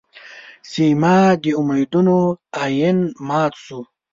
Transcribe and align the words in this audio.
چې 0.71 0.85
زما 0.93 1.17
د 1.43 1.45
امېدونو 1.61 2.17
ائين 2.63 2.97
مات 3.27 3.53
شو 3.63 3.79